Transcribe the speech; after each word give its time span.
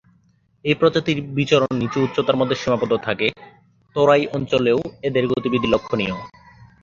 এই 0.65 0.75
প্রজাতির 0.75 1.19
বিচরণ 1.37 1.71
নিচু 1.75 1.99
উচ্চতার 2.03 2.39
মধ্যে 2.39 2.55
সীমাবদ্ধ 2.55 2.93
থাকে, 3.07 3.27
তরাই 3.95 4.23
অঞ্চলেও 4.37 4.79
এদের 5.07 5.23
গতিবিধি 5.31 5.67
লক্ষনীয়। 5.71 6.15